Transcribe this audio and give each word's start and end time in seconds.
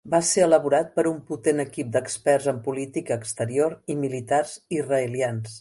Va 0.11 0.19
ser 0.27 0.41
elaborat 0.45 0.87
per 0.95 1.03
un 1.09 1.19
potent 1.27 1.63
equip 1.65 1.91
d'experts 1.97 2.49
en 2.53 2.63
política 2.71 3.21
exterior 3.23 3.79
i 3.97 4.01
militars 4.07 4.59
israelians. 4.83 5.49